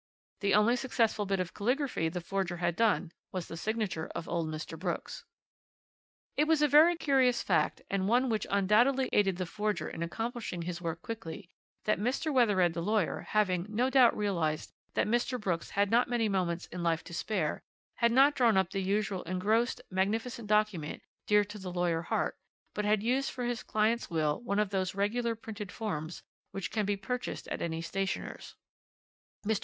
The 0.39 0.55
only 0.55 0.75
successful 0.77 1.27
bit 1.27 1.39
of 1.39 1.53
caligraphy 1.53 2.09
the 2.09 2.21
forger 2.21 2.57
had 2.57 2.75
done 2.75 3.11
was 3.31 3.47
the 3.47 3.55
signature 3.55 4.07
of 4.15 4.27
old 4.27 4.47
Mr. 4.49 4.75
Brooks. 4.75 5.25
"It 6.35 6.45
was 6.45 6.63
a 6.63 6.67
very 6.67 6.95
curious 6.95 7.43
fact, 7.43 7.83
and 7.87 8.07
one 8.07 8.27
which 8.27 8.45
had 8.45 8.51
undoubtedly 8.57 9.09
aided 9.13 9.37
the 9.37 9.45
forger 9.45 9.87
in 9.87 10.01
accomplishing 10.01 10.63
his 10.63 10.81
work 10.81 11.03
quickly, 11.03 11.51
that 11.83 11.99
Mr. 11.99 12.33
Wethered 12.33 12.73
the 12.73 12.81
lawyer 12.81 13.19
having, 13.29 13.67
no 13.69 13.91
doubt, 13.91 14.17
realized 14.17 14.73
that 14.95 15.05
Mr. 15.05 15.39
Brooks 15.39 15.69
had 15.69 15.91
not 15.91 16.09
many 16.09 16.27
moments 16.27 16.65
in 16.71 16.81
life 16.81 17.03
to 17.03 17.13
spare, 17.13 17.61
had 17.97 18.11
not 18.11 18.33
drawn 18.33 18.57
up 18.57 18.71
the 18.71 18.81
usual 18.81 19.21
engrossed, 19.25 19.81
magnificent 19.91 20.47
document 20.47 21.03
dear 21.27 21.45
to 21.45 21.59
the 21.59 21.71
lawyer 21.71 22.01
heart, 22.01 22.35
but 22.73 22.85
had 22.85 23.03
used 23.03 23.29
for 23.29 23.43
his 23.45 23.61
client's 23.61 24.09
will 24.09 24.41
one 24.41 24.57
of 24.57 24.71
those 24.71 24.95
regular 24.95 25.35
printed 25.35 25.71
forms 25.71 26.23
which 26.53 26.71
can 26.71 26.87
be 26.87 26.97
purchased 26.97 27.47
at 27.49 27.61
any 27.61 27.83
stationer's. 27.83 28.55
"Mr. 29.45 29.59